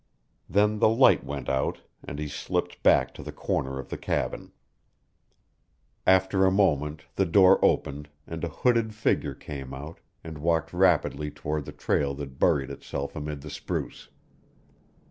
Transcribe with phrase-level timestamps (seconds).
[0.49, 4.51] Then the light went out, and he slipped back to the corner of the cabin.
[6.07, 11.29] After a moment the door opened, and a hooded figure came out, and walked rapidly
[11.29, 14.09] toward the trail that buried itself amid the spruce.